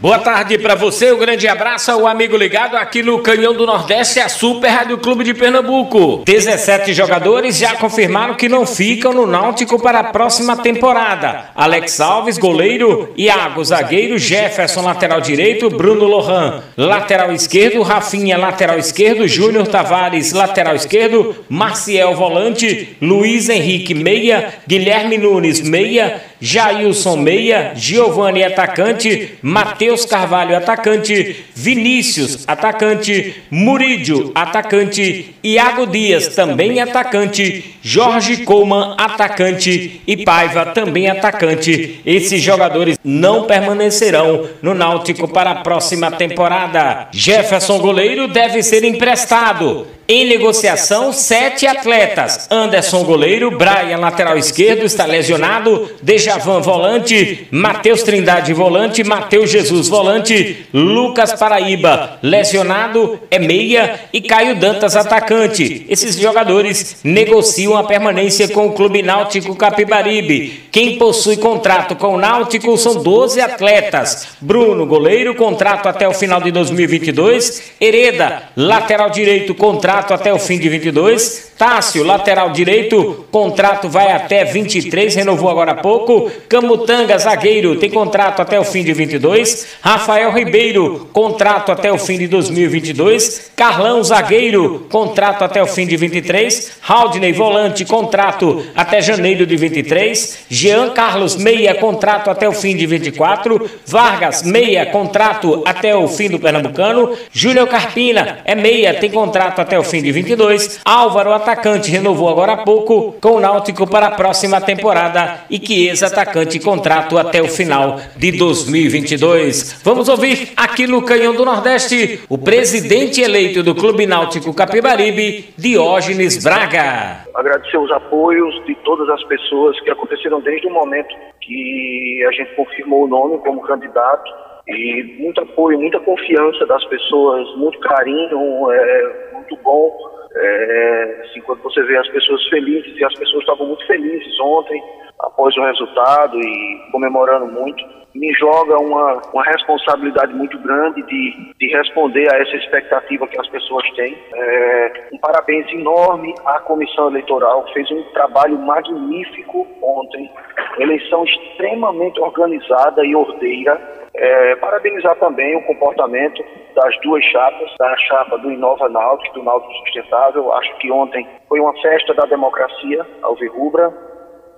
Boa 0.00 0.20
tarde 0.20 0.56
para 0.58 0.76
você, 0.76 1.10
um 1.10 1.18
grande 1.18 1.48
abraço 1.48 1.90
ao 1.90 2.06
amigo 2.06 2.36
ligado 2.36 2.76
aqui 2.76 3.02
no 3.02 3.18
Canhão 3.18 3.52
do 3.52 3.66
Nordeste, 3.66 4.20
a 4.20 4.28
Super 4.28 4.68
Rádio 4.68 4.98
Clube 4.98 5.24
de 5.24 5.34
Pernambuco. 5.34 6.22
17 6.24 6.94
jogadores 6.94 7.58
já 7.58 7.74
confirmaram 7.74 8.36
que 8.36 8.48
não 8.48 8.64
ficam 8.64 9.12
no 9.12 9.26
Náutico 9.26 9.82
para 9.82 9.98
a 9.98 10.04
próxima 10.04 10.56
temporada. 10.56 11.50
Alex 11.52 12.00
Alves, 12.00 12.38
goleiro, 12.38 13.12
Iago, 13.16 13.64
zagueiro, 13.64 14.16
Jefferson, 14.18 14.82
lateral 14.82 15.20
direito, 15.20 15.68
Bruno 15.68 16.04
Lohan, 16.04 16.62
lateral 16.76 17.32
esquerdo, 17.32 17.82
Rafinha, 17.82 18.38
lateral 18.38 18.78
esquerdo, 18.78 19.26
Júnior 19.26 19.66
Tavares, 19.66 20.30
lateral 20.32 20.76
esquerdo, 20.76 21.44
Marciel, 21.48 22.14
volante, 22.14 22.96
Luiz 23.02 23.48
Henrique, 23.48 23.94
meia, 23.94 24.54
Guilherme 24.64 25.18
Nunes, 25.18 25.60
meia, 25.60 26.22
Jailson, 26.40 27.16
meia, 27.16 27.72
Giovanni, 27.74 28.44
atacante, 28.44 29.38
Matheus 29.42 30.04
Carvalho, 30.04 30.56
atacante, 30.56 31.44
Vinícius, 31.54 32.44
atacante, 32.46 33.42
Murídio, 33.50 34.30
atacante, 34.34 35.34
Iago 35.42 35.86
Dias, 35.86 36.28
também 36.28 36.80
atacante, 36.80 37.76
Jorge 37.82 38.38
Coleman, 38.44 38.94
atacante 38.98 40.00
e 40.06 40.24
Paiva, 40.24 40.66
também 40.66 41.08
atacante. 41.08 42.00
Esses 42.04 42.42
jogadores 42.42 42.98
não 43.04 43.44
permanecerão 43.44 44.48
no 44.62 44.74
Náutico 44.74 45.28
para 45.28 45.50
a 45.50 45.56
próxima 45.56 46.10
temporada. 46.10 47.08
Jefferson, 47.12 47.78
goleiro, 47.78 48.28
deve 48.28 48.62
ser 48.62 48.84
emprestado. 48.84 49.97
Em 50.10 50.24
negociação, 50.24 51.12
sete 51.12 51.66
atletas. 51.66 52.48
Anderson, 52.50 53.04
goleiro. 53.04 53.50
Brian, 53.50 53.98
lateral 53.98 54.38
esquerdo, 54.38 54.86
está 54.86 55.04
lesionado. 55.04 55.90
Dejavan, 56.00 56.62
volante. 56.62 57.46
Matheus 57.50 58.02
Trindade, 58.02 58.54
volante. 58.54 59.04
Matheus 59.04 59.50
Jesus, 59.50 59.86
volante. 59.86 60.66
Lucas 60.72 61.34
Paraíba, 61.34 62.18
lesionado, 62.22 63.20
é 63.30 63.38
meia. 63.38 64.00
E 64.10 64.22
Caio 64.22 64.56
Dantas, 64.56 64.96
atacante. 64.96 65.84
Esses 65.90 66.16
jogadores 66.16 67.00
negociam 67.04 67.76
a 67.76 67.84
permanência 67.84 68.48
com 68.48 68.68
o 68.68 68.72
Clube 68.72 69.02
Náutico 69.02 69.54
Capibaribe. 69.54 70.68
Quem 70.72 70.96
possui 70.96 71.36
contrato 71.36 71.94
com 71.94 72.14
o 72.14 72.18
Náutico 72.18 72.78
são 72.78 73.02
12 73.02 73.42
atletas. 73.42 74.28
Bruno, 74.40 74.86
goleiro, 74.86 75.34
contrato 75.34 75.86
até 75.86 76.08
o 76.08 76.14
final 76.14 76.40
de 76.40 76.50
2022. 76.50 77.72
Hereda, 77.78 78.44
lateral 78.56 79.10
direito, 79.10 79.54
contrato 79.54 79.97
contrato 79.98 80.14
até 80.14 80.32
o 80.32 80.38
fim 80.38 80.58
de 80.58 80.68
22. 80.68 81.48
Tássio, 81.58 82.04
lateral 82.04 82.50
direito, 82.50 83.26
contrato 83.32 83.88
vai 83.88 84.12
até 84.12 84.44
23, 84.44 85.12
renovou 85.16 85.50
agora 85.50 85.72
há 85.72 85.74
pouco. 85.74 86.30
Camutanga, 86.48 87.18
zagueiro, 87.18 87.74
tem 87.76 87.90
contrato 87.90 88.40
até 88.40 88.60
o 88.60 88.64
fim 88.64 88.84
de 88.84 88.92
22. 88.92 89.66
Rafael 89.80 90.30
Ribeiro, 90.32 91.08
contrato 91.12 91.72
até 91.72 91.90
o 91.90 91.98
fim 91.98 92.16
de 92.16 92.28
2022. 92.28 93.50
Carlão, 93.56 94.04
zagueiro, 94.04 94.86
contrato 94.88 95.42
até 95.42 95.60
o 95.60 95.66
fim 95.66 95.84
de 95.84 95.96
23. 95.96 96.78
Haldney, 96.86 97.32
volante, 97.32 97.84
contrato 97.84 98.64
até 98.76 99.02
janeiro 99.02 99.44
de 99.44 99.56
23. 99.56 100.38
Jean 100.48 100.90
Carlos, 100.90 101.34
meia, 101.34 101.74
contrato 101.74 102.30
até 102.30 102.48
o 102.48 102.52
fim 102.52 102.76
de 102.76 102.86
24. 102.86 103.68
Vargas, 103.84 104.44
meia, 104.44 104.86
contrato 104.86 105.64
até 105.66 105.96
o 105.96 106.06
fim 106.06 106.30
do 106.30 106.38
Pernambucano. 106.38 107.18
Júlio 107.32 107.66
Carpina, 107.66 108.38
é 108.44 108.54
meia, 108.54 108.94
tem 108.94 109.10
contrato 109.10 109.60
até 109.60 109.76
o 109.76 109.82
fim 109.88 110.02
de 110.02 110.12
22. 110.12 110.80
Álvaro, 110.84 111.32
atacante, 111.32 111.90
renovou 111.90 112.28
agora 112.28 112.52
há 112.52 112.56
pouco 112.58 113.16
com 113.20 113.32
o 113.32 113.40
Náutico 113.40 113.86
para 113.86 114.06
a 114.06 114.10
próxima 114.12 114.60
temporada 114.60 115.40
e 115.50 115.58
que 115.58 115.88
ex-atacante 115.88 116.58
contrato 116.60 117.18
até 117.18 117.42
o 117.42 117.48
final 117.48 118.00
de 118.16 118.32
2022. 118.32 119.76
Vamos 119.82 120.08
ouvir 120.08 120.52
aqui 120.56 120.86
no 120.86 121.02
Canhão 121.02 121.34
do 121.34 121.44
Nordeste 121.44 122.20
o 122.28 122.38
presidente 122.38 123.20
eleito 123.20 123.62
do 123.62 123.74
Clube 123.74 124.06
Náutico 124.06 124.52
Capibaribe, 124.54 125.52
Diógenes 125.56 126.42
Braga. 126.42 127.27
Agradecer 127.38 127.78
os 127.78 127.92
apoios 127.92 128.52
de 128.64 128.74
todas 128.82 129.08
as 129.10 129.22
pessoas 129.28 129.78
que 129.82 129.90
aconteceram 129.90 130.40
desde 130.40 130.66
o 130.66 130.72
momento 130.72 131.14
que 131.40 132.24
a 132.28 132.32
gente 132.32 132.52
confirmou 132.56 133.04
o 133.04 133.06
nome 133.06 133.38
como 133.38 133.62
candidato 133.62 134.28
e 134.66 135.16
muito 135.20 135.40
apoio, 135.40 135.78
muita 135.78 136.00
confiança 136.00 136.66
das 136.66 136.84
pessoas, 136.86 137.46
muito 137.56 137.78
carinho, 137.78 138.72
é, 138.72 139.30
muito 139.34 139.56
bom. 139.62 139.96
É, 140.34 141.22
assim, 141.24 141.40
quando 141.42 141.62
você 141.62 141.80
vê 141.84 141.96
as 141.96 142.08
pessoas 142.08 142.44
felizes, 142.48 142.98
e 142.98 143.04
as 143.04 143.14
pessoas 143.14 143.42
estavam 143.42 143.68
muito 143.68 143.86
felizes 143.86 144.40
ontem, 144.40 144.82
após 145.20 145.56
o 145.56 145.62
resultado 145.62 146.36
e 146.36 146.90
comemorando 146.90 147.46
muito, 147.46 147.84
me 148.14 148.32
joga 148.34 148.78
uma, 148.78 149.20
uma 149.32 149.44
responsabilidade 149.44 150.32
muito 150.34 150.58
grande 150.58 151.02
de, 151.02 151.54
de 151.58 151.76
responder 151.76 152.32
a 152.32 152.38
essa 152.38 152.56
expectativa 152.56 153.26
que 153.26 153.38
as 153.38 153.48
pessoas 153.48 153.88
têm. 153.92 154.16
É, 154.34 155.08
um 155.12 155.18
parabéns 155.18 155.70
enorme 155.72 156.34
à 156.46 156.60
comissão 156.60 157.08
eleitoral, 157.08 157.66
fez 157.72 157.90
um 157.90 158.02
trabalho 158.12 158.58
magnífico 158.58 159.66
ontem, 159.82 160.30
eleição 160.78 161.24
extremamente 161.24 162.20
organizada 162.20 163.04
e 163.04 163.14
ordeira. 163.14 163.98
É, 164.14 164.56
parabenizar 164.56 165.14
também 165.16 165.54
o 165.56 165.62
comportamento 165.66 166.42
das 166.74 166.98
duas 167.02 167.22
chapas, 167.26 167.70
da 167.78 167.96
chapa 167.98 168.38
do 168.38 168.50
Inova 168.50 168.88
Náutico 168.88 169.34
do 169.34 169.44
Náutico 169.44 169.72
Sustentável. 169.84 170.52
Acho 170.54 170.76
que 170.78 170.90
ontem 170.90 171.28
foi 171.48 171.60
uma 171.60 171.74
festa 171.80 172.14
da 172.14 172.24
democracia 172.24 173.06
alvirrubra. 173.22 173.92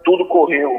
Tudo 0.03 0.27
correu 0.29 0.79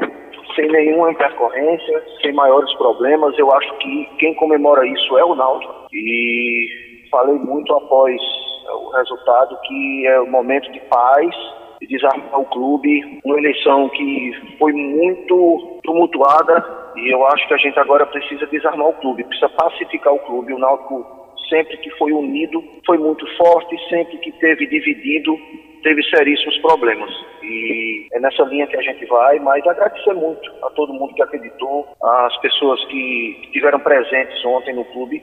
sem 0.54 0.68
nenhuma 0.68 1.10
intercorrência, 1.10 2.02
sem 2.20 2.32
maiores 2.32 2.72
problemas. 2.74 3.36
Eu 3.38 3.52
acho 3.52 3.72
que 3.78 4.08
quem 4.18 4.34
comemora 4.34 4.86
isso 4.86 5.18
é 5.18 5.24
o 5.24 5.34
Náutico. 5.34 5.86
E 5.92 6.66
falei 7.10 7.36
muito 7.36 7.72
após 7.74 8.20
o 8.68 8.90
resultado 8.90 9.58
que 9.66 10.06
é 10.06 10.20
o 10.20 10.30
momento 10.30 10.70
de 10.72 10.80
paz, 10.80 11.34
de 11.80 11.86
desarmar 11.86 12.40
o 12.40 12.46
clube, 12.46 13.20
uma 13.24 13.38
eleição 13.38 13.88
que 13.88 14.32
foi 14.58 14.72
muito 14.72 15.80
tumultuada, 15.82 16.64
e 16.96 17.12
eu 17.12 17.26
acho 17.26 17.46
que 17.48 17.54
a 17.54 17.58
gente 17.58 17.78
agora 17.78 18.06
precisa 18.06 18.46
desarmar 18.46 18.88
o 18.88 18.94
clube, 18.94 19.24
precisa 19.24 19.48
pacificar 19.48 20.14
o 20.14 20.18
clube. 20.20 20.52
O 20.52 20.58
Náutico, 20.58 21.04
sempre 21.48 21.76
que 21.78 21.90
foi 21.98 22.12
unido, 22.12 22.62
foi 22.86 22.98
muito 22.98 23.26
forte, 23.36 23.76
sempre 23.88 24.16
que 24.18 24.30
teve 24.32 24.66
dividido, 24.66 25.36
teve 25.82 26.02
seríssimos 26.04 26.58
problemas. 26.58 27.10
E 27.42 28.06
é 28.12 28.20
nessa 28.20 28.42
linha 28.44 28.66
que 28.66 28.76
a 28.76 28.82
gente 28.82 29.04
vai, 29.06 29.38
mas 29.38 29.66
agradecer 29.66 30.14
muito 30.14 30.50
a 30.62 30.70
todo 30.70 30.94
mundo 30.94 31.14
que 31.14 31.22
acreditou, 31.22 31.88
às 32.02 32.36
pessoas 32.38 32.84
que 32.86 33.40
estiveram 33.44 33.80
presentes 33.80 34.44
ontem 34.44 34.74
no 34.74 34.84
clube 34.86 35.22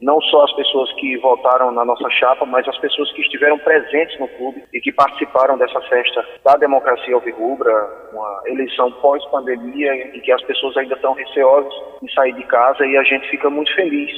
não 0.00 0.20
só 0.22 0.44
as 0.44 0.52
pessoas 0.54 0.92
que 0.94 1.16
votaram 1.18 1.72
na 1.72 1.84
nossa 1.84 2.08
chapa, 2.10 2.46
mas 2.46 2.66
as 2.68 2.78
pessoas 2.78 3.10
que 3.12 3.22
estiveram 3.22 3.58
presentes 3.58 4.18
no 4.18 4.28
clube 4.28 4.62
e 4.72 4.80
que 4.80 4.92
participaram 4.92 5.58
dessa 5.58 5.80
festa 5.82 6.24
da 6.44 6.54
democracia 6.56 7.14
alvirrubra, 7.14 7.72
uma 8.12 8.42
eleição 8.46 8.92
pós-pandemia 8.92 10.16
em 10.16 10.20
que 10.20 10.32
as 10.32 10.42
pessoas 10.42 10.76
ainda 10.76 10.94
estão 10.94 11.14
receosas 11.14 11.72
em 12.02 12.08
sair 12.12 12.32
de 12.34 12.44
casa 12.44 12.86
e 12.86 12.96
a 12.96 13.02
gente 13.02 13.28
fica 13.28 13.50
muito 13.50 13.74
feliz 13.74 14.12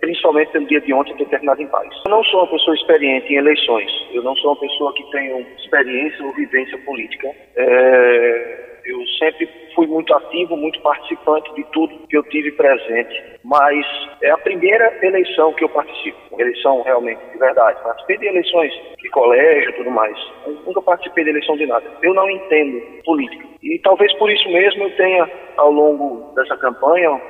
principalmente 0.00 0.52
pelo 0.52 0.66
dia 0.66 0.80
de 0.80 0.92
ontem 0.92 1.14
ter 1.16 1.26
terminado 1.26 1.62
em 1.62 1.66
paz. 1.68 1.88
Eu 2.04 2.10
não 2.10 2.24
sou 2.24 2.40
uma 2.40 2.50
pessoa 2.50 2.74
experiente 2.74 3.32
em 3.32 3.36
eleições, 3.36 3.90
eu 4.12 4.22
não 4.22 4.34
sou 4.36 4.52
uma 4.52 4.60
pessoa 4.60 4.92
que 4.94 5.10
tenho 5.10 5.46
experiência 5.58 6.24
ou 6.24 6.32
vivência 6.34 6.78
política. 6.78 7.28
É 7.56 8.70
eu 8.84 9.06
sempre 9.18 9.48
fui 9.74 9.86
muito 9.86 10.12
ativo, 10.14 10.56
muito 10.56 10.80
participante 10.80 11.52
de 11.54 11.64
tudo 11.72 12.06
que 12.08 12.16
eu 12.16 12.22
tive 12.24 12.52
presente, 12.52 13.38
mas 13.44 13.86
é 14.22 14.30
a 14.30 14.38
primeira 14.38 14.98
eleição 15.02 15.52
que 15.52 15.64
eu 15.64 15.68
participo, 15.68 16.18
eleição 16.38 16.82
realmente 16.82 17.20
de 17.32 17.38
verdade. 17.38 17.82
Participei 17.82 18.18
de 18.18 18.26
eleições 18.26 18.72
de 18.98 19.08
colégio 19.10 19.70
e 19.70 19.74
tudo 19.74 19.90
mais, 19.90 20.16
eu 20.46 20.54
nunca 20.66 20.82
participei 20.82 21.24
de 21.24 21.30
eleição 21.30 21.56
de 21.56 21.66
nada. 21.66 21.84
Eu 22.02 22.14
não 22.14 22.28
entendo 22.28 23.02
política. 23.04 23.46
E 23.62 23.78
talvez 23.80 24.12
por 24.14 24.30
isso 24.30 24.48
mesmo 24.48 24.84
eu 24.84 24.96
tenha, 24.96 25.30
ao 25.56 25.70
longo 25.70 26.34
dessa 26.34 26.56
campanha, 26.56 27.20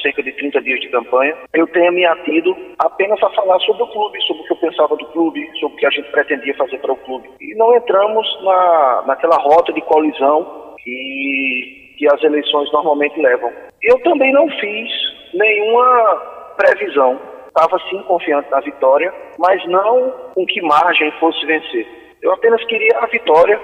cerca 0.00 0.22
de 0.22 0.32
30 0.32 0.60
dias 0.62 0.80
de 0.80 0.88
campanha, 0.88 1.36
eu 1.54 1.66
tenha 1.68 1.90
me 1.90 2.04
atido 2.04 2.56
apenas 2.78 3.22
a 3.22 3.30
falar 3.30 3.58
sobre 3.60 3.82
o 3.82 3.86
clube, 3.88 4.20
sobre 4.22 4.42
o 4.42 4.46
que 4.46 4.52
eu 4.52 4.56
pensava 4.56 4.96
do 4.96 5.06
clube, 5.06 5.48
sobre 5.58 5.74
o 5.74 5.78
que 5.78 5.86
a 5.86 5.90
gente 5.90 6.10
pretendia 6.10 6.54
fazer 6.56 6.78
para 6.78 6.92
o 6.92 6.96
clube. 6.96 7.30
E 7.40 7.54
não 7.56 7.74
entramos 7.74 8.26
na, 8.42 9.04
naquela 9.06 9.36
rota 9.36 9.72
de 9.72 9.80
colisão 9.82 10.74
que, 10.78 11.94
que 11.98 12.06
as 12.12 12.22
eleições 12.22 12.70
normalmente 12.72 13.20
levam. 13.20 13.52
Eu 13.82 13.98
também 14.00 14.32
não 14.32 14.48
fiz 14.48 14.90
nenhuma 15.34 16.54
previsão. 16.56 17.20
Estava 17.48 17.78
sim 17.88 18.02
confiante 18.02 18.50
na 18.50 18.60
vitória, 18.60 19.12
mas 19.38 19.64
não 19.66 20.10
com 20.34 20.44
que 20.46 20.60
margem 20.60 21.10
fosse 21.12 21.44
vencer. 21.46 21.86
Eu 22.22 22.32
apenas 22.32 22.62
queria 22.64 22.98
a 22.98 23.06
vitória, 23.06 23.58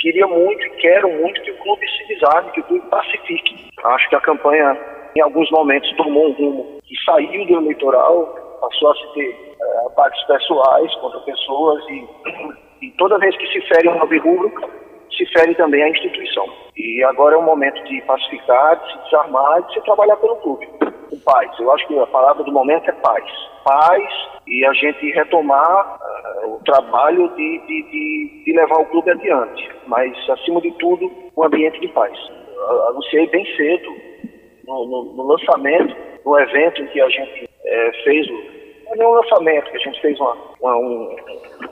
queria 0.00 0.26
muito 0.26 0.64
e 0.64 0.70
quero 0.76 1.10
muito 1.10 1.40
que 1.42 1.50
o 1.50 1.58
clube 1.58 1.86
se 1.88 2.14
desarme, 2.14 2.52
que 2.52 2.60
o 2.60 2.64
clube 2.64 2.86
pacifique. 2.88 3.68
Acho 3.84 4.08
que 4.08 4.16
a 4.16 4.20
campanha, 4.20 4.76
em 5.18 5.20
alguns 5.20 5.50
momentos, 5.50 5.92
tomou 5.96 6.28
um 6.28 6.32
rumo 6.32 6.80
que 6.84 6.94
saiu 7.04 7.46
do 7.46 7.56
eleitoral 7.56 8.48
passou 8.60 8.90
a 8.90 8.94
se 8.94 9.12
ter 9.14 9.56
é, 9.60 9.86
ataques 9.86 10.22
pessoais 10.24 10.94
contra 10.96 11.20
pessoas 11.20 11.84
e, 11.88 12.08
e 12.86 12.90
toda 12.92 13.18
vez 13.18 13.36
que 13.36 13.46
se 13.48 13.60
fere 13.62 13.88
um 13.88 13.98
rubro, 13.98 14.52
se 15.16 15.26
fere 15.26 15.54
também 15.54 15.82
a 15.82 15.88
instituição. 15.88 16.46
E 16.76 17.02
agora 17.04 17.34
é 17.34 17.38
o 17.38 17.42
momento 17.42 17.82
de 17.84 18.00
pacificar, 18.02 18.76
de 18.76 18.92
se 18.92 19.04
desarmar 19.04 19.62
de 19.62 19.74
se 19.74 19.80
trabalhar 19.82 20.16
pelo 20.16 20.36
clube. 20.36 20.66
Com 21.10 21.18
paz. 21.20 21.50
Eu 21.58 21.72
acho 21.72 21.86
que 21.88 21.98
a 21.98 22.06
palavra 22.06 22.44
do 22.44 22.52
momento 22.52 22.88
é 22.88 22.92
paz. 22.92 23.24
Paz 23.64 24.04
e 24.46 24.64
a 24.64 24.72
gente 24.72 25.10
retomar 25.12 25.98
uh, 26.00 26.54
o 26.54 26.60
trabalho 26.64 27.28
de, 27.34 27.58
de, 27.66 27.82
de, 27.90 28.42
de, 28.44 28.52
levar 28.52 28.80
o 28.80 28.86
clube 28.86 29.10
adiante. 29.10 29.70
Mas, 29.86 30.12
acima 30.30 30.60
de 30.60 30.70
tudo, 30.72 31.10
um 31.36 31.44
ambiente 31.44 31.80
de 31.80 31.88
paz. 31.88 32.16
Uh, 32.18 32.88
anunciei 32.90 33.26
bem 33.28 33.44
cedo, 33.56 34.07
no, 34.68 34.86
no, 34.86 35.04
no, 35.14 35.26
lançamento, 35.26 35.96
no 36.24 36.38
evento 36.38 36.82
em 36.82 36.86
que 36.88 37.00
a 37.00 37.08
gente 37.08 37.48
é, 37.64 37.92
fez. 38.04 38.28
Não 38.96 39.04
é 39.04 39.08
um 39.08 39.12
lançamento, 39.12 39.70
que 39.70 39.76
a 39.76 39.80
gente 39.80 40.00
fez 40.00 40.18
uma, 40.20 40.36
uma, 40.60 40.76
um, 40.76 41.16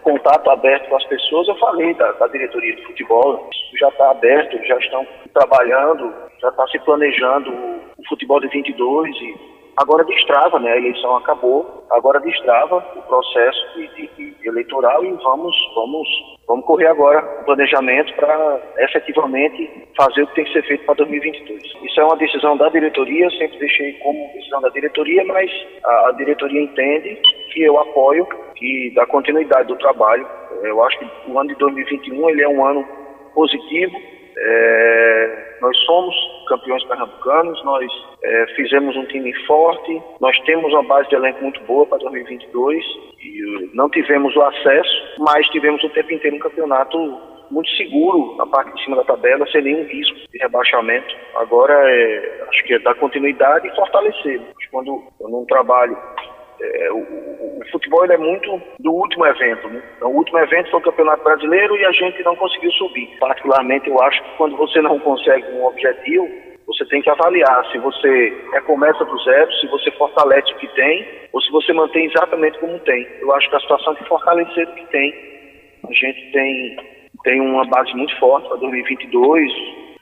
contato 0.02 0.50
aberto 0.50 0.88
com 0.88 0.96
as 0.96 1.04
pessoas, 1.04 1.48
eu 1.48 1.56
falei 1.56 1.94
da, 1.94 2.12
da 2.12 2.26
diretoria 2.26 2.76
de 2.76 2.84
futebol, 2.84 3.48
já 3.78 3.88
está 3.88 4.10
aberto, 4.10 4.62
já 4.66 4.78
estão 4.78 5.06
trabalhando, 5.32 6.12
já 6.40 6.48
está 6.48 6.66
se 6.68 6.78
planejando 6.80 7.50
o, 7.50 7.80
o 7.98 8.08
futebol 8.08 8.40
de 8.40 8.48
22 8.48 9.16
e 9.16 9.34
agora 9.76 10.04
destrava, 10.04 10.58
né? 10.58 10.72
A 10.72 10.76
eleição 10.76 11.16
acabou, 11.16 11.84
agora 11.90 12.20
destrava 12.20 12.84
o 12.96 13.02
processo 13.02 13.74
de, 13.74 13.88
de, 13.88 14.30
de 14.34 14.48
eleitoral 14.48 15.04
e 15.04 15.12
vamos, 15.12 15.56
vamos, 15.74 16.08
vamos 16.46 16.64
correr 16.64 16.86
agora 16.86 17.24
o 17.40 17.44
planejamento 17.44 18.14
para 18.14 18.60
efetivamente 18.78 19.70
fazer 19.96 20.22
o 20.22 20.26
que 20.28 20.34
tem 20.36 20.44
que 20.44 20.52
ser 20.52 20.62
feito 20.66 20.84
para 20.84 20.94
2022. 20.96 21.62
Isso 21.82 22.00
é 22.00 22.04
uma 22.04 22.16
decisão 22.16 22.56
da 22.56 22.68
diretoria, 22.68 23.28
sempre 23.30 23.58
deixei 23.58 23.92
como 23.94 24.32
decisão 24.34 24.60
da 24.60 24.68
diretoria, 24.68 25.24
mas 25.24 25.50
a, 25.84 26.08
a 26.08 26.12
diretoria 26.12 26.62
entende 26.62 27.20
que 27.52 27.62
eu 27.62 27.78
apoio 27.78 28.26
e 28.60 28.92
da 28.94 29.06
continuidade 29.06 29.68
do 29.68 29.76
trabalho. 29.76 30.26
Eu 30.62 30.82
acho 30.84 30.98
que 30.98 31.30
o 31.30 31.38
ano 31.38 31.48
de 31.48 31.56
2021 31.56 32.30
ele 32.30 32.42
é 32.42 32.48
um 32.48 32.64
ano 32.64 32.86
positivo. 33.34 33.96
É, 34.38 35.56
nós 35.60 35.76
somos 35.84 36.14
campeões 36.48 36.84
pernambucanos, 36.84 37.62
nós 37.64 37.90
é, 38.22 38.46
fizemos 38.54 38.94
um 38.96 39.04
time 39.06 39.32
forte, 39.46 40.02
nós 40.20 40.38
temos 40.40 40.72
uma 40.72 40.82
base 40.82 41.08
de 41.08 41.14
elenco 41.14 41.42
muito 41.42 41.60
boa 41.62 41.86
para 41.86 41.98
2022 41.98 42.84
e 43.26 43.70
não 43.74 43.88
tivemos 43.90 44.34
o 44.36 44.42
acesso, 44.42 45.14
mas 45.18 45.46
tivemos 45.48 45.82
o 45.82 45.90
tempo 45.90 46.12
inteiro 46.12 46.36
um 46.36 46.40
campeonato 46.40 46.98
muito 47.50 47.70
seguro 47.76 48.36
na 48.36 48.46
parte 48.46 48.74
de 48.74 48.84
cima 48.84 48.96
da 48.96 49.04
tabela, 49.04 49.46
sem 49.48 49.62
nenhum 49.62 49.84
risco 49.84 50.16
de 50.30 50.38
rebaixamento. 50.38 51.14
Agora, 51.36 51.74
é, 51.74 52.44
acho 52.48 52.64
que 52.64 52.74
é 52.74 52.78
dar 52.78 52.94
continuidade 52.94 53.68
e 53.68 53.74
fortalecer. 53.74 54.40
Quando 54.70 55.02
eu 55.20 55.28
não 55.28 55.44
trabalho 55.46 55.96
é, 56.60 56.90
o, 56.90 56.98
o, 56.98 57.62
futebol 57.70 58.04
é 58.04 58.16
muito 58.16 58.60
do 58.80 58.92
último 58.92 59.26
evento. 59.26 59.68
Né? 59.68 59.82
Então, 59.96 60.10
o 60.10 60.16
último 60.16 60.38
evento 60.38 60.70
foi 60.70 60.80
o 60.80 60.82
Campeonato 60.82 61.22
Brasileiro 61.22 61.76
e 61.76 61.84
a 61.84 61.92
gente 61.92 62.22
não 62.22 62.34
conseguiu 62.36 62.70
subir. 62.72 63.08
Particularmente, 63.18 63.88
eu 63.88 64.00
acho 64.02 64.22
que 64.22 64.36
quando 64.36 64.56
você 64.56 64.80
não 64.80 64.98
consegue 64.98 65.46
um 65.52 65.66
objetivo, 65.66 66.28
você 66.76 66.84
tem 66.86 67.00
que 67.00 67.10
avaliar 67.10 67.64
se 67.72 67.78
você 67.78 68.36
recomeça 68.52 69.04
do 69.04 69.18
zero, 69.24 69.52
se 69.54 69.66
você 69.68 69.90
fortalece 69.92 70.52
o 70.52 70.56
que 70.56 70.68
tem, 70.68 71.06
ou 71.32 71.40
se 71.40 71.50
você 71.50 71.72
mantém 71.72 72.06
exatamente 72.06 72.58
como 72.58 72.78
tem. 72.80 73.06
Eu 73.20 73.32
acho 73.34 73.48
que 73.48 73.56
a 73.56 73.60
situação 73.60 73.94
é 73.94 73.96
de 73.96 74.08
fortalecer 74.08 74.68
o 74.68 74.74
que 74.74 74.86
tem. 74.86 75.14
A 75.88 75.92
gente 75.92 76.32
tem, 76.32 76.76
tem 77.24 77.40
uma 77.40 77.64
base 77.66 77.94
muito 77.94 78.14
forte 78.18 78.48
para 78.48 78.58
2022, 78.58 79.52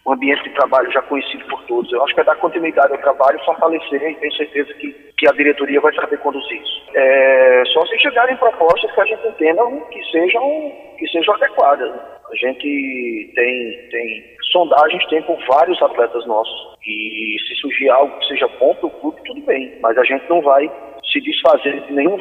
um 0.07 0.13
ambiente 0.13 0.43
de 0.43 0.51
trabalho 0.51 0.91
já 0.91 1.01
conhecido 1.03 1.45
por 1.47 1.63
todos. 1.65 1.91
Eu 1.93 2.03
acho 2.05 2.15
que 2.15 2.21
é 2.21 2.25
dar 2.25 2.37
continuidade 2.37 2.93
ao 2.93 2.99
trabalho, 2.99 3.39
fortalecer 3.45 4.03
e 4.03 4.15
tenho 4.17 4.33
certeza 4.35 4.75
que, 4.75 4.93
que 5.17 5.29
a 5.29 5.33
diretoria 5.33 5.81
vai 5.81 5.95
saber 5.95 6.19
conduzir 6.19 6.61
isso. 6.61 6.83
É, 6.95 7.63
só 7.73 7.87
se 7.87 7.99
chegarem 7.99 8.37
propostas 8.37 8.93
que 8.93 9.01
a 9.01 9.05
gente 9.05 9.27
entenda 9.29 9.63
que 9.91 10.05
sejam, 10.11 10.73
que 10.99 11.07
sejam 11.09 11.35
adequadas. 11.35 11.93
A 12.31 12.37
gente 12.37 13.33
tem, 13.35 13.89
tem 13.91 14.35
sondagens, 14.55 15.05
tem 15.09 15.21
com 15.23 15.37
vários 15.49 15.83
atletas 15.83 16.25
nossos. 16.27 16.79
E 16.87 17.37
se 17.47 17.57
surgir 17.57 17.91
algo 17.91 18.17
que 18.19 18.29
seja 18.29 18.49
bom 18.61 18.75
para 18.77 18.87
o 18.87 18.91
clube, 18.91 19.21
tudo 19.27 19.41
bem. 19.43 19.77
Mas 19.83 19.99
a 19.99 20.05
gente 20.05 20.25
não 20.31 20.41
vai 20.41 20.71
se 21.13 21.21
desfazer 21.21 21.81
de 21.83 21.93
nenhum 21.93 22.17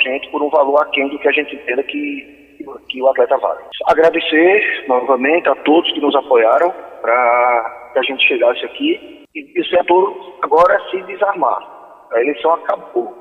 gente 0.00 0.28
por 0.30 0.42
um 0.42 0.50
valor 0.50 0.82
aquém 0.82 1.08
do 1.08 1.18
que 1.18 1.28
a 1.28 1.32
gente 1.32 1.56
entenda 1.56 1.82
que, 1.82 2.56
que 2.88 3.02
o 3.02 3.08
atleta 3.08 3.36
vale. 3.38 3.64
Agradecer 3.86 4.84
novamente 4.86 5.48
a 5.48 5.54
todos 5.56 5.90
que 5.92 6.00
nos 6.00 6.14
apoiaram 6.14 6.72
para 7.00 7.90
que 7.92 7.98
a 7.98 8.02
gente 8.02 8.26
chegasse 8.26 8.64
aqui 8.64 9.24
e 9.34 9.60
o 9.60 9.64
setor 9.66 10.36
agora 10.42 10.78
se 10.90 11.00
desarmar. 11.02 11.58
A 12.12 12.20
eleição 12.20 12.52
acabou. 12.54 13.14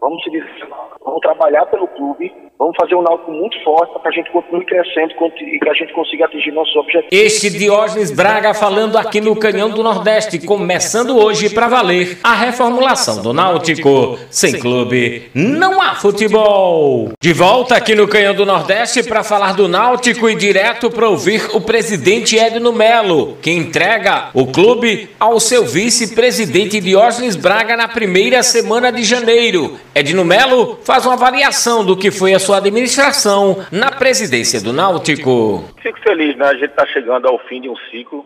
Vamos 0.00 0.22
se 0.22 0.30
desarmar. 0.30 0.88
Vamos 1.04 1.20
trabalhar 1.20 1.66
pelo 1.66 1.88
clube 1.88 2.32
Vamos 2.58 2.74
fazer 2.80 2.94
um 2.94 3.02
Náutico 3.02 3.30
muito 3.30 3.62
forte 3.62 3.92
para 3.92 4.00
que 4.00 4.08
a 4.08 4.12
gente 4.12 4.32
continue 4.32 4.64
crescendo 4.64 5.12
e 5.40 5.58
que 5.58 5.68
a 5.68 5.74
gente 5.74 5.92
consiga 5.92 6.24
atingir 6.24 6.52
nossos 6.52 6.74
objetivos. 6.76 7.12
Este 7.12 7.50
Diógenes 7.50 8.10
Braga 8.10 8.54
falando 8.54 8.96
aqui 8.96 9.20
no 9.20 9.36
Canhão 9.36 9.68
do 9.68 9.82
Nordeste, 9.82 10.38
começando 10.38 11.18
hoje 11.18 11.50
para 11.50 11.68
valer 11.68 12.18
a 12.22 12.34
reformulação 12.34 13.20
do 13.22 13.34
Náutico. 13.34 14.18
Sem 14.30 14.58
clube, 14.58 15.30
não 15.34 15.82
há 15.82 15.96
futebol. 15.96 17.10
De 17.20 17.34
volta 17.34 17.76
aqui 17.76 17.94
no 17.94 18.08
Canhão 18.08 18.34
do 18.34 18.46
Nordeste 18.46 19.02
para 19.02 19.22
falar 19.22 19.52
do 19.52 19.68
Náutico 19.68 20.30
e 20.30 20.34
direto 20.34 20.90
para 20.90 21.10
ouvir 21.10 21.50
o 21.52 21.60
presidente 21.60 22.38
Edno 22.38 22.72
Melo, 22.72 23.36
que 23.42 23.50
entrega 23.50 24.30
o 24.32 24.46
clube 24.46 25.10
ao 25.20 25.38
seu 25.38 25.66
vice-presidente 25.66 26.80
Diógenes 26.80 27.36
Braga 27.36 27.76
na 27.76 27.86
primeira 27.86 28.42
semana 28.42 28.90
de 28.90 29.04
janeiro. 29.04 29.78
Edno 29.94 30.24
Melo 30.24 30.78
faz 30.82 31.04
uma 31.04 31.14
avaliação 31.14 31.84
do 31.84 31.96
que 31.96 32.10
foi 32.10 32.32
a 32.32 32.45
sua 32.46 32.58
administração 32.58 33.56
na 33.72 33.90
presidência 33.90 34.62
do 34.62 34.72
Náutico. 34.72 35.64
Fico 35.82 35.98
feliz, 36.00 36.36
né? 36.36 36.46
A 36.46 36.54
gente 36.54 36.70
está 36.70 36.86
chegando 36.86 37.26
ao 37.26 37.40
fim 37.40 37.60
de 37.60 37.68
um 37.68 37.76
ciclo 37.90 38.24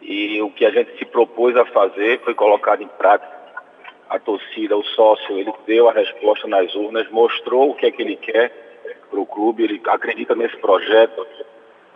e 0.00 0.40
o 0.40 0.50
que 0.50 0.64
a 0.64 0.70
gente 0.70 0.96
se 0.98 1.04
propôs 1.04 1.54
a 1.54 1.66
fazer 1.66 2.18
foi 2.24 2.32
colocado 2.34 2.82
em 2.82 2.88
prática. 2.88 3.30
A 4.08 4.18
torcida, 4.18 4.74
o 4.74 4.82
sócio, 4.82 5.38
ele 5.38 5.52
deu 5.66 5.86
a 5.86 5.92
resposta 5.92 6.48
nas 6.48 6.74
urnas, 6.74 7.06
mostrou 7.10 7.70
o 7.70 7.74
que 7.74 7.84
é 7.84 7.90
que 7.90 8.00
ele 8.00 8.16
quer 8.16 8.50
para 9.10 9.20
o 9.20 9.26
clube, 9.26 9.64
ele 9.64 9.80
acredita 9.86 10.34
nesse 10.34 10.56
projeto. 10.56 11.26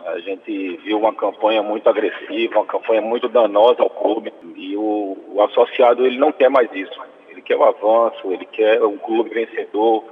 A 0.05 0.19
gente 0.19 0.77
viu 0.85 0.99
uma 0.99 1.15
campanha 1.15 1.63
muito 1.63 1.89
agressiva, 1.89 2.57
uma 2.57 2.67
campanha 2.67 3.01
muito 3.01 3.29
danosa 3.29 3.83
ao 3.83 3.89
clube 3.89 4.31
e 4.57 4.77
o, 4.77 5.17
o 5.33 5.43
associado 5.43 6.07
ele 6.07 6.19
não 6.19 6.33
quer 6.33 6.51
mais 6.51 6.69
isso. 6.75 7.01
Ele 7.31 7.41
quer 7.41 7.57
o 7.57 7.65
avanço, 7.65 8.31
ele 8.31 8.45
quer 8.45 8.83
um 8.83 8.99
clube 8.99 9.31
vencedor, 9.31 10.05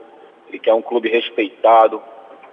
ele 0.55 0.61
quer 0.61 0.73
um 0.73 0.83
clube 0.83 1.09
respeitado, 1.09 2.01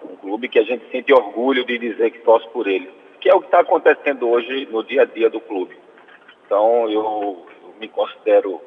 um 0.04 0.16
clube 0.16 0.50
que 0.50 0.58
a 0.58 0.64
gente 0.64 0.90
sente 0.90 1.14
orgulho 1.14 1.64
de 1.64 1.78
dizer 1.78 2.10
que 2.10 2.20
torce 2.20 2.50
por 2.50 2.68
ele, 2.68 2.90
que 3.20 3.30
é 3.30 3.36
o 3.36 3.40
que 3.40 3.46
está 3.46 3.60
acontecendo 3.60 4.28
hoje 4.28 4.68
no 4.72 4.84
dia 4.84 5.04
a 5.04 5.06
dia 5.06 5.30
do 5.30 5.40
clube. 5.40 5.78
Então 6.44 6.90
eu, 6.90 7.46
eu 7.64 7.74
me 7.80 7.88
considero 7.88 8.60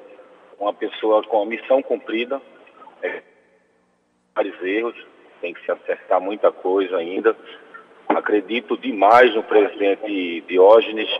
uma 0.59 0.73
pessoa 0.73 1.21
com 1.25 1.43
a 1.43 1.47
missão 1.47 1.83
cumprida, 1.83 2.41
é, 3.03 3.23
vários 4.37 4.63
erros, 4.63 4.95
tem 5.41 5.53
que 5.53 5.65
se 5.65 5.73
acertar 5.73 6.21
muita 6.21 6.53
coisa 6.53 6.97
ainda. 6.97 7.37
Acredito 8.09 8.77
demais 8.79 9.35
no 9.35 9.43
presidente 9.43 10.43
Diógenes, 10.43 11.11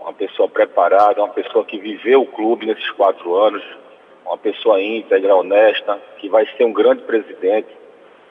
uma 0.00 0.12
pessoa 0.12 0.48
preparada, 0.48 1.22
uma 1.22 1.32
pessoa 1.32 1.64
que 1.64 1.78
viveu 1.78 2.22
o 2.22 2.26
clube 2.26 2.66
nesses 2.66 2.90
quatro 2.90 3.36
anos, 3.36 3.62
uma 4.26 4.36
pessoa 4.36 4.82
íntegra, 4.82 5.34
honesta, 5.34 6.00
que 6.18 6.28
vai 6.28 6.46
ser 6.56 6.64
um 6.64 6.72
grande 6.72 7.02
presidente. 7.02 7.68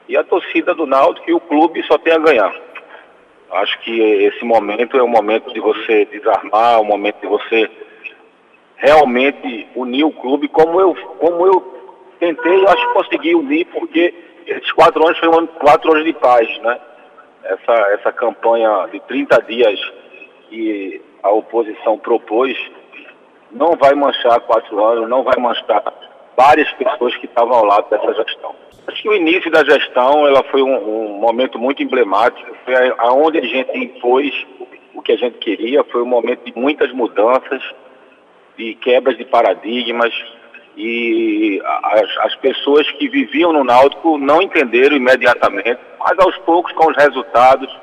E 0.08 0.16
a 0.16 0.22
torcida 0.22 0.74
do 0.74 0.86
Náutico 0.86 1.30
e 1.30 1.34
o 1.34 1.40
clube 1.40 1.82
só 1.84 1.98
tem 1.98 2.12
a 2.12 2.18
ganhar. 2.18 2.54
Acho 3.50 3.78
que 3.80 4.00
esse 4.00 4.44
momento 4.44 4.96
é 4.96 5.02
um 5.02 5.08
momento 5.08 5.52
de 5.52 5.60
você 5.60 6.04
desarmar, 6.06 6.80
um 6.80 6.84
momento 6.84 7.20
de 7.20 7.26
você 7.26 7.70
realmente 8.76 9.66
unir 9.74 10.04
o 10.04 10.12
clube 10.12 10.48
como 10.48 10.80
eu, 10.80 10.94
como 11.18 11.46
eu 11.46 11.60
tentei, 12.20 12.56
eu 12.56 12.68
acho 12.68 12.86
que 12.88 12.92
consegui 12.92 13.34
unir, 13.34 13.66
porque 13.66 14.14
esses 14.46 14.70
quatro 14.72 15.04
anos 15.04 15.18
foram 15.18 15.46
quatro 15.46 15.92
anos 15.92 16.04
de 16.04 16.12
paz, 16.12 16.46
né? 16.58 16.78
Essa, 17.44 17.72
essa 17.92 18.12
campanha 18.12 18.88
de 18.92 19.00
30 19.00 19.42
dias 19.42 19.80
que 20.48 21.00
a 21.22 21.30
oposição 21.30 21.98
propôs, 21.98 22.56
não 23.56 23.76
vai 23.76 23.94
manchar 23.94 24.40
quatro 24.40 24.84
anos, 24.84 25.08
não 25.08 25.22
vai 25.22 25.36
manchar 25.38 25.82
várias 26.36 26.70
pessoas 26.72 27.16
que 27.16 27.26
estavam 27.26 27.54
ao 27.54 27.64
lado 27.64 27.88
dessa 27.88 28.12
gestão. 28.14 28.54
Acho 28.86 29.02
que 29.02 29.08
o 29.08 29.14
início 29.14 29.50
da 29.50 29.64
gestão 29.64 30.26
ela 30.26 30.44
foi 30.44 30.62
um, 30.62 30.76
um 30.76 31.18
momento 31.18 31.58
muito 31.58 31.82
emblemático, 31.82 32.54
foi 32.64 32.74
aonde 32.98 33.38
a 33.38 33.44
gente 33.44 33.76
impôs 33.76 34.32
o 34.94 35.02
que 35.02 35.12
a 35.12 35.16
gente 35.16 35.38
queria, 35.38 35.82
foi 35.84 36.02
um 36.02 36.06
momento 36.06 36.44
de 36.44 36.52
muitas 36.58 36.92
mudanças, 36.92 37.62
de 38.56 38.74
quebras 38.74 39.16
de 39.16 39.24
paradigmas, 39.24 40.12
e 40.76 41.60
as, 41.64 42.16
as 42.18 42.36
pessoas 42.36 42.88
que 42.92 43.08
viviam 43.08 43.52
no 43.52 43.64
Náutico 43.64 44.18
não 44.18 44.42
entenderam 44.42 44.96
imediatamente, 44.96 45.78
mas 45.98 46.18
aos 46.18 46.36
poucos, 46.38 46.72
com 46.72 46.90
os 46.90 46.96
resultados, 46.96 47.74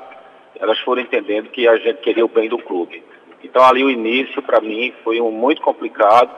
elas 0.58 0.78
foram 0.80 1.02
entendendo 1.02 1.50
que 1.50 1.66
a 1.66 1.76
gente 1.76 1.98
queria 1.98 2.24
o 2.24 2.28
bem 2.28 2.48
do 2.48 2.58
clube. 2.58 3.02
Então 3.44 3.62
ali 3.62 3.84
o 3.84 3.90
início 3.90 4.42
para 4.42 4.60
mim 4.60 4.92
foi 5.04 5.20
um 5.20 5.30
muito 5.30 5.60
complicado. 5.60 6.30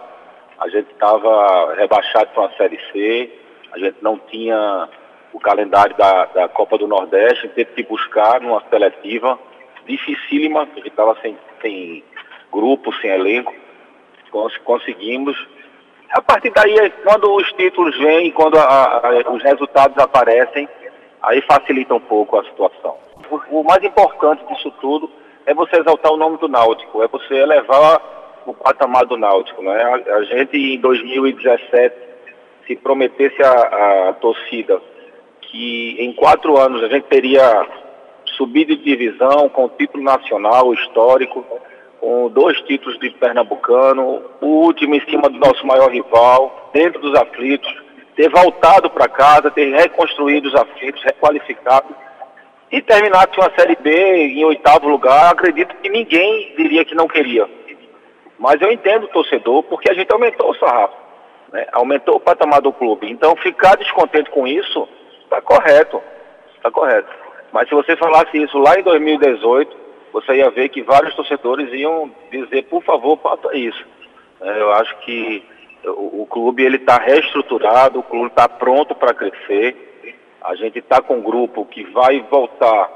A 0.58 0.68
gente 0.68 0.90
estava 0.90 1.74
rebaixado 1.74 2.30
para 2.30 2.42
uma 2.42 2.56
série 2.56 2.78
C, 2.92 3.30
a 3.72 3.78
gente 3.78 3.96
não 4.02 4.18
tinha 4.18 4.88
o 5.32 5.38
calendário 5.38 5.94
da, 5.96 6.24
da 6.26 6.48
Copa 6.48 6.76
do 6.76 6.88
Nordeste, 6.88 7.48
teve 7.48 7.72
que 7.72 7.82
buscar 7.84 8.40
numa 8.40 8.62
seletiva 8.68 9.38
dificílima, 9.86 10.62
a 10.62 10.64
gente 10.64 10.88
estava 10.88 11.16
sem, 11.22 11.38
sem 11.62 12.02
grupo, 12.50 12.92
sem 12.96 13.10
elenco. 13.10 13.54
Cons 14.30 14.56
conseguimos. 14.58 15.36
A 16.10 16.20
partir 16.20 16.50
daí, 16.50 16.90
quando 17.04 17.32
os 17.34 17.46
títulos 17.52 17.96
vêm, 17.98 18.30
quando 18.32 18.58
a, 18.58 18.62
a, 18.64 19.30
os 19.30 19.42
resultados 19.42 19.96
aparecem, 19.98 20.68
aí 21.22 21.40
facilita 21.42 21.94
um 21.94 22.00
pouco 22.00 22.38
a 22.38 22.44
situação. 22.44 22.96
O, 23.30 23.60
o 23.60 23.64
mais 23.64 23.82
importante 23.84 24.44
disso 24.46 24.72
tudo 24.80 25.10
é 25.46 25.54
você 25.54 25.76
exaltar 25.78 26.12
o 26.12 26.16
nome 26.16 26.38
do 26.38 26.48
Náutico, 26.48 27.02
é 27.02 27.08
você 27.08 27.34
elevar 27.34 28.42
o 28.44 28.52
patamar 28.52 29.06
do 29.06 29.16
Náutico. 29.16 29.62
Né? 29.62 29.82
A, 29.82 30.16
a 30.16 30.24
gente, 30.24 30.56
em 30.56 30.78
2017, 30.78 31.94
se 32.66 32.76
prometesse 32.76 33.40
a 33.42 34.14
torcida 34.20 34.80
que 35.40 35.96
em 36.00 36.12
quatro 36.12 36.58
anos 36.58 36.82
a 36.82 36.88
gente 36.88 37.04
teria 37.04 37.66
subido 38.36 38.76
de 38.76 38.82
divisão 38.82 39.48
com 39.48 39.68
título 39.68 40.02
nacional 40.02 40.74
histórico, 40.74 41.44
com 42.00 42.28
dois 42.28 42.60
títulos 42.62 42.98
de 42.98 43.10
Pernambucano, 43.10 44.22
o 44.40 44.46
último 44.46 44.94
em 44.94 45.00
cima 45.08 45.30
do 45.30 45.38
nosso 45.38 45.66
maior 45.66 45.90
rival, 45.90 46.70
dentro 46.72 47.00
dos 47.00 47.14
aflitos, 47.14 47.72
ter 48.16 48.28
voltado 48.28 48.90
para 48.90 49.08
casa, 49.08 49.50
ter 49.50 49.72
reconstruído 49.72 50.48
os 50.48 50.54
aflitos, 50.54 51.02
requalificado 51.02 51.94
e 52.70 52.82
terminasse 52.82 53.38
uma 53.38 53.52
Série 53.56 53.76
B 53.76 53.90
em 53.90 54.44
oitavo 54.44 54.88
lugar, 54.88 55.32
acredito 55.32 55.74
que 55.76 55.88
ninguém 55.88 56.54
diria 56.56 56.84
que 56.84 56.94
não 56.94 57.06
queria. 57.06 57.48
Mas 58.38 58.60
eu 58.60 58.70
entendo 58.70 59.04
o 59.04 59.08
torcedor 59.08 59.62
porque 59.64 59.90
a 59.90 59.94
gente 59.94 60.12
aumentou 60.12 60.50
o 60.50 60.54
sarrafo, 60.56 60.96
né? 61.52 61.66
aumentou 61.72 62.16
o 62.16 62.20
patamar 62.20 62.60
do 62.60 62.72
clube. 62.72 63.10
Então 63.10 63.34
ficar 63.36 63.76
descontente 63.76 64.30
com 64.30 64.46
isso 64.46 64.88
está 65.24 65.40
correto, 65.40 66.02
está 66.56 66.70
correto. 66.70 67.08
Mas 67.52 67.68
se 67.68 67.74
você 67.74 67.96
falasse 67.96 68.36
isso 68.36 68.58
lá 68.58 68.78
em 68.78 68.82
2018, 68.82 69.76
você 70.12 70.36
ia 70.36 70.50
ver 70.50 70.68
que 70.68 70.82
vários 70.82 71.14
torcedores 71.14 71.72
iam 71.72 72.10
dizer, 72.30 72.62
por 72.64 72.82
favor, 72.82 73.18
faça 73.18 73.56
isso. 73.56 73.84
É, 74.40 74.60
eu 74.60 74.72
acho 74.72 74.96
que 74.98 75.42
o, 75.84 76.22
o 76.22 76.26
clube 76.26 76.64
ele 76.64 76.76
está 76.76 76.98
reestruturado, 76.98 77.98
o 77.98 78.02
clube 78.02 78.26
está 78.26 78.48
pronto 78.48 78.94
para 78.94 79.14
crescer. 79.14 79.95
A 80.46 80.54
gente 80.54 80.78
está 80.78 81.02
com 81.02 81.16
um 81.16 81.22
grupo 81.22 81.64
que 81.64 81.82
vai 81.90 82.20
voltar 82.30 82.88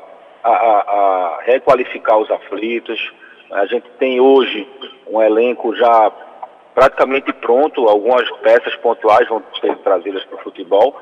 a, 0.44 0.50
a, 0.50 0.80
a, 0.80 1.42
requalificar 1.42 2.16
os 2.16 2.30
aflitos. 2.30 3.12
A 3.50 3.66
gente 3.66 3.90
tem 3.98 4.20
hoje 4.20 4.68
um 5.08 5.20
elenco 5.20 5.74
já 5.74 6.12
praticamente 6.72 7.32
pronto, 7.32 7.88
algumas 7.88 8.30
peças 8.38 8.76
pontuais 8.76 9.28
vão 9.28 9.42
ser 9.60 9.76
trazidas 9.78 10.24
para 10.26 10.36
o 10.36 10.42
futebol. 10.44 10.96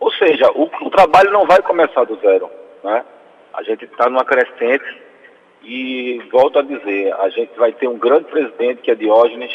Ou 0.00 0.10
seja, 0.12 0.50
o, 0.52 0.62
o, 0.80 0.90
trabalho 0.90 1.30
não 1.30 1.44
vai 1.44 1.60
começar 1.60 2.04
do 2.04 2.16
zero. 2.20 2.50
Né? 2.82 3.04
A 3.52 3.62
gente 3.62 3.84
está 3.84 4.08
numa 4.08 4.24
crescente 4.24 5.02
e 5.62 6.22
volto 6.32 6.58
a 6.58 6.62
dizer, 6.62 7.12
a 7.20 7.28
gente 7.28 7.52
vai 7.58 7.72
ter 7.72 7.86
um 7.86 7.98
grande 7.98 8.24
presidente 8.24 8.80
que 8.80 8.90
é 8.90 8.94
Diógenes 8.94 9.52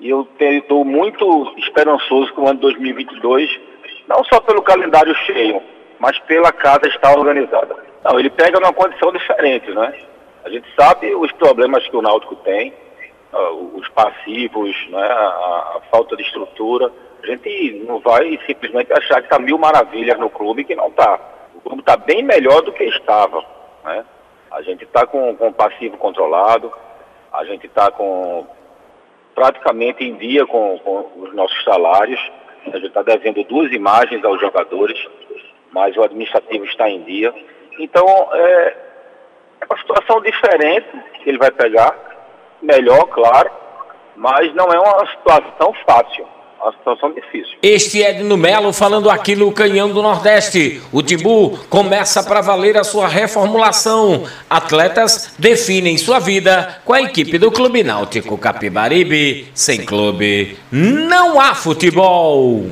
e 0.00 0.10
eu 0.10 0.26
estou 0.40 0.84
muito 0.84 1.54
esperançoso 1.58 2.32
com 2.32 2.42
o 2.42 2.48
ano 2.48 2.58
2022 2.58 3.77
não 4.08 4.24
só 4.24 4.40
pelo 4.40 4.62
calendário 4.62 5.14
cheio, 5.14 5.62
mas 5.98 6.18
pela 6.20 6.50
casa 6.50 6.88
estar 6.88 7.16
organizada. 7.16 7.76
Não, 8.02 8.18
ele 8.18 8.30
pega 8.30 8.58
numa 8.58 8.72
condição 8.72 9.12
diferente, 9.12 9.70
né? 9.70 9.94
A 10.44 10.48
gente 10.48 10.66
sabe 10.74 11.14
os 11.14 11.30
problemas 11.32 11.86
que 11.86 11.96
o 11.96 12.00
Náutico 12.00 12.34
tem, 12.36 12.72
uh, 13.32 13.76
os 13.76 13.86
passivos, 13.90 14.74
né? 14.88 15.02
A, 15.02 15.76
a, 15.76 15.80
falta 15.90 16.16
de 16.16 16.22
estrutura. 16.22 16.90
A 17.22 17.26
gente 17.26 17.84
não 17.86 18.00
vai 18.00 18.38
simplesmente 18.46 18.92
achar 18.92 19.16
que 19.20 19.26
está 19.26 19.38
mil 19.38 19.58
maravilhas 19.58 20.18
no 20.18 20.30
clube 20.30 20.64
que 20.64 20.74
não 20.74 20.88
está. 20.88 21.20
O 21.54 21.60
clube 21.60 21.80
está 21.80 21.96
bem 21.96 22.22
melhor 22.22 22.62
do 22.62 22.72
que 22.72 22.84
estava, 22.84 23.44
né? 23.84 24.04
A 24.50 24.62
gente 24.62 24.84
está 24.84 25.06
com, 25.06 25.36
com 25.36 25.52
passivo 25.52 25.98
controlado, 25.98 26.72
a 27.30 27.44
gente 27.44 27.66
está 27.66 27.90
com 27.90 28.46
praticamente 29.34 30.02
em 30.02 30.16
dia 30.16 30.46
com, 30.46 30.78
com 30.78 31.10
os 31.16 31.34
nossos 31.34 31.62
salários. 31.64 32.20
A 32.66 32.76
gente 32.76 32.88
está 32.88 33.02
devendo 33.02 33.42
duas 33.44 33.72
imagens 33.72 34.24
aos 34.24 34.40
jogadores, 34.40 34.98
mas 35.72 35.96
o 35.96 36.02
administrativo 36.02 36.64
está 36.64 36.88
em 36.88 37.02
dia. 37.02 37.32
Então, 37.78 38.06
é, 38.32 38.76
é 39.60 39.66
uma 39.70 39.78
situação 39.78 40.20
diferente 40.20 40.88
que 41.22 41.30
ele 41.30 41.38
vai 41.38 41.50
pegar, 41.50 41.94
melhor, 42.60 43.04
claro, 43.06 43.50
mas 44.16 44.52
não 44.54 44.66
é 44.66 44.78
uma 44.78 45.06
situação 45.06 45.72
fácil 45.86 46.37
uma 46.62 46.72
situação 46.72 47.12
difícil. 47.12 47.56
Este 47.62 48.02
é 48.02 48.10
Edno 48.10 48.36
Melo 48.36 48.72
falando 48.72 49.10
aqui 49.10 49.34
no 49.36 49.52
Canhão 49.52 49.90
do 49.90 50.02
Nordeste. 50.02 50.80
O 50.92 51.02
Timbu 51.02 51.58
começa 51.68 52.22
para 52.22 52.40
valer 52.40 52.76
a 52.76 52.84
sua 52.84 53.06
reformulação. 53.06 54.24
Atletas 54.48 55.34
definem 55.38 55.96
sua 55.96 56.18
vida 56.18 56.80
com 56.84 56.92
a 56.92 57.02
equipe 57.02 57.38
do 57.38 57.50
Clube 57.50 57.82
Náutico 57.82 58.36
Capibaribe. 58.36 59.48
Sem 59.54 59.84
clube, 59.84 60.56
não 60.70 61.40
há 61.40 61.54
futebol. 61.54 62.70